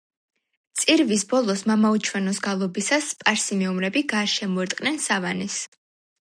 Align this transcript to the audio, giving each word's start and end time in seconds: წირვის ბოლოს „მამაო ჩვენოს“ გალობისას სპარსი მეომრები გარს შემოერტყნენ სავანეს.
წირვის 0.83 1.25
ბოლოს 1.33 1.61
„მამაო 1.71 1.99
ჩვენოს“ 2.07 2.39
გალობისას 2.47 3.11
სპარსი 3.17 3.59
მეომრები 3.61 4.05
გარს 4.15 4.35
შემოერტყნენ 4.41 4.99
სავანეს. 5.11 5.61